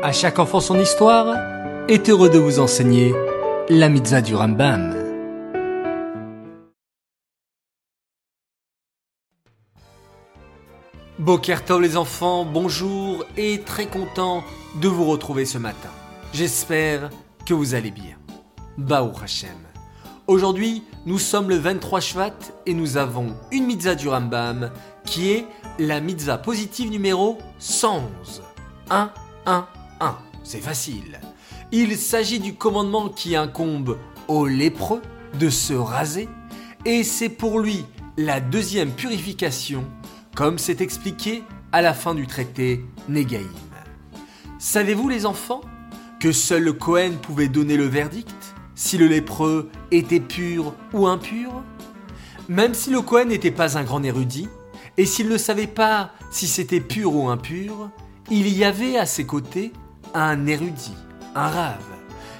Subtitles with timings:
[0.00, 1.34] À chaque enfant son histoire
[1.88, 3.12] est heureux de vous enseigner
[3.68, 4.94] la mitzvah du Rambam.
[11.18, 14.44] Bokertov les enfants, bonjour et très content
[14.80, 15.90] de vous retrouver ce matin.
[16.32, 17.10] J'espère
[17.44, 18.16] que vous allez bien.
[18.76, 19.50] Baou Hashem.
[20.28, 24.70] Aujourd'hui, nous sommes le 23 Shvat et nous avons une mitzvah du Rambam
[25.04, 25.46] qui est
[25.80, 28.42] la mitzvah positive numéro 111.
[28.90, 29.10] 1,
[29.46, 29.66] 1,
[30.00, 30.16] 1.
[30.44, 31.20] C'est facile.
[31.72, 33.98] Il s'agit du commandement qui incombe
[34.28, 35.02] au lépreux
[35.38, 36.28] de se raser
[36.84, 37.84] et c'est pour lui
[38.16, 39.84] la deuxième purification
[40.34, 43.48] comme c'est expliqué à la fin du traité Négaïm.
[44.58, 45.60] Savez-vous les enfants
[46.20, 51.62] que seul le Cohen pouvait donner le verdict si le lépreux était pur ou impur?
[52.48, 54.48] Même si le Cohen n'était pas un grand érudit,
[54.96, 57.90] et s'il ne savait pas si c'était pur ou impur,
[58.30, 59.72] il y avait à ses côtés
[60.14, 60.96] un érudit,
[61.34, 61.84] un rave,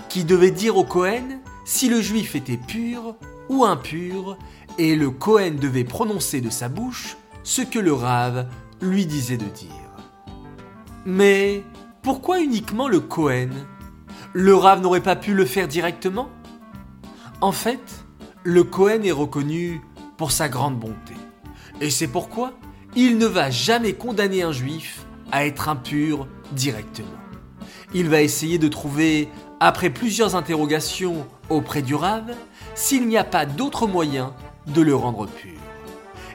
[0.08, 3.16] qui devait dire au Cohen si le juif était pur
[3.48, 4.38] ou impur,
[4.78, 8.46] et le Cohen devait prononcer de sa bouche ce que le rave
[8.80, 9.68] lui disait de dire.
[11.04, 11.64] Mais
[12.02, 13.50] pourquoi uniquement le Cohen
[14.34, 16.28] le Rav n'aurait pas pu le faire directement?
[17.40, 18.04] En fait,
[18.44, 19.80] le Cohen est reconnu
[20.16, 21.14] pour sa grande bonté.
[21.80, 22.52] Et c'est pourquoi
[22.94, 27.08] il ne va jamais condamner un juif à être impur directement.
[27.94, 29.28] Il va essayer de trouver,
[29.60, 32.34] après plusieurs interrogations auprès du Rav,
[32.74, 34.34] s'il n'y a pas d'autre moyen
[34.66, 35.58] de le rendre pur.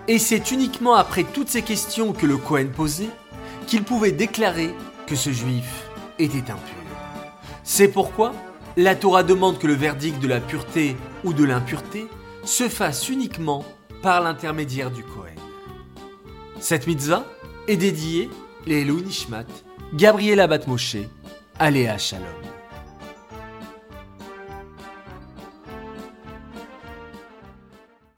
[0.07, 3.09] Et c'est uniquement après toutes ces questions que le Cohen posait
[3.67, 4.73] qu'il pouvait déclarer
[5.07, 6.83] que ce juif était impur.
[7.63, 8.33] C'est pourquoi
[8.75, 12.07] la Torah demande que le verdict de la pureté ou de l'impureté
[12.43, 13.63] se fasse uniquement
[14.01, 15.35] par l'intermédiaire du Kohen.
[16.59, 17.25] Cette mitzvah
[17.67, 18.29] est dédiée
[18.65, 19.45] les Nishmat,
[19.93, 20.97] Gabriel Abat Moshe,
[21.59, 22.52] Aléa Shalom.